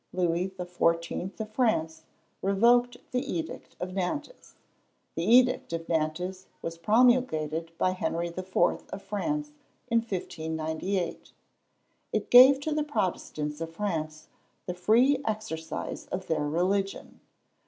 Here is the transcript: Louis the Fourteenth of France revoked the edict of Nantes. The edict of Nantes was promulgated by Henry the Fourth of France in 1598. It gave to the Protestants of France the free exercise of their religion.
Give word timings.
Louis 0.13 0.47
the 0.47 0.65
Fourteenth 0.65 1.39
of 1.39 1.51
France 1.53 2.01
revoked 2.41 2.97
the 3.11 3.21
edict 3.31 3.75
of 3.79 3.93
Nantes. 3.93 4.55
The 5.13 5.23
edict 5.23 5.73
of 5.73 5.87
Nantes 5.87 6.47
was 6.63 6.79
promulgated 6.79 7.71
by 7.77 7.91
Henry 7.91 8.29
the 8.31 8.41
Fourth 8.41 8.89
of 8.91 9.03
France 9.03 9.51
in 9.89 9.99
1598. 9.99 11.33
It 12.13 12.31
gave 12.31 12.59
to 12.61 12.73
the 12.73 12.83
Protestants 12.83 13.61
of 13.61 13.75
France 13.75 14.27
the 14.65 14.73
free 14.73 15.21
exercise 15.23 16.07
of 16.07 16.25
their 16.25 16.47
religion. 16.47 17.19